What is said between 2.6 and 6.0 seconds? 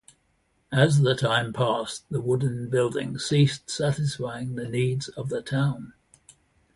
building ceased satisfying the needs of the town.